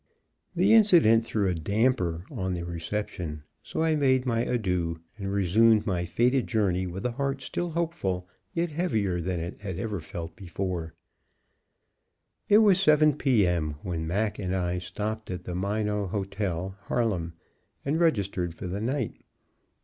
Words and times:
The 0.55 0.73
incident 0.73 1.23
threw 1.23 1.47
a 1.47 1.53
damper 1.53 2.25
on 2.31 2.55
the 2.55 2.65
reception, 2.65 3.43
so 3.61 3.83
I 3.83 3.95
made 3.95 4.25
my 4.25 4.43
adieux, 4.43 4.99
and 5.19 5.31
resumed 5.31 5.85
my 5.85 6.05
fated 6.05 6.47
journey 6.47 6.87
with 6.87 7.05
a 7.05 7.11
heart 7.11 7.43
still 7.43 7.69
hopeful, 7.69 8.27
yet 8.51 8.71
heavier 8.71 9.21
than 9.21 9.39
it 9.39 9.59
ever 9.63 9.99
felt 9.99 10.35
before. 10.35 10.95
It 12.49 12.57
was 12.65 12.79
7 12.79 13.13
P. 13.15 13.45
M. 13.45 13.75
when 13.83 14.07
Mac 14.07 14.39
and 14.39 14.55
I 14.55 14.79
stopped 14.79 15.29
at 15.29 15.43
the 15.43 15.53
Minot 15.53 16.09
Hotel, 16.09 16.75
Harlem, 16.85 17.33
and 17.85 17.99
registered 17.99 18.55
for 18.55 18.65
the 18.65 18.81
night. 18.81 19.21